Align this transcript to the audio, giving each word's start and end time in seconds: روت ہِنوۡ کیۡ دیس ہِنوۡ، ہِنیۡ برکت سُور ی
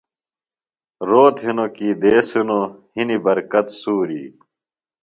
روت 1.09 1.35
ہِنوۡ 1.45 1.71
کیۡ 1.75 1.95
دیس 2.01 2.27
ہِنوۡ، 2.37 2.65
ہِنیۡ 2.95 3.21
برکت 3.25 3.67
سُور 3.81 4.09
ی 4.21 4.23